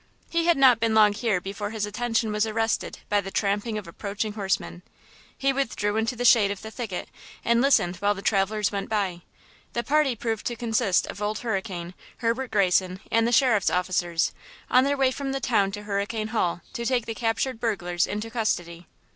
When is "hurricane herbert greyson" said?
11.41-12.99